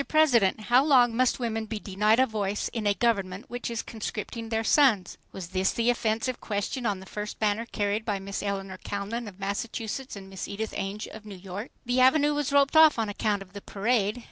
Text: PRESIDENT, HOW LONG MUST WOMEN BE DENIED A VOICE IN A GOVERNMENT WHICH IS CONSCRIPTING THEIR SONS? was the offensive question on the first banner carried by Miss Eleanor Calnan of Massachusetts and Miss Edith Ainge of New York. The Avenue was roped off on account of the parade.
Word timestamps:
PRESIDENT, 0.07 0.61
HOW 0.61 0.83
LONG 0.83 1.15
MUST 1.15 1.39
WOMEN 1.39 1.67
BE 1.67 1.77
DENIED 1.77 2.19
A 2.21 2.25
VOICE 2.25 2.69
IN 2.69 2.87
A 2.87 2.95
GOVERNMENT 2.95 3.47
WHICH 3.51 3.69
IS 3.69 3.83
CONSCRIPTING 3.83 4.49
THEIR 4.49 4.63
SONS? 4.63 5.19
was 5.31 5.49
the 5.49 5.91
offensive 5.91 6.41
question 6.41 6.87
on 6.87 6.99
the 6.99 7.05
first 7.05 7.37
banner 7.37 7.67
carried 7.67 8.03
by 8.03 8.17
Miss 8.17 8.41
Eleanor 8.41 8.79
Calnan 8.83 9.27
of 9.27 9.39
Massachusetts 9.39 10.15
and 10.15 10.27
Miss 10.27 10.47
Edith 10.47 10.71
Ainge 10.75 11.05
of 11.05 11.23
New 11.23 11.37
York. 11.37 11.69
The 11.85 11.99
Avenue 11.99 12.33
was 12.33 12.51
roped 12.51 12.75
off 12.75 12.97
on 12.97 13.09
account 13.09 13.43
of 13.43 13.53
the 13.53 13.61
parade. 13.61 14.19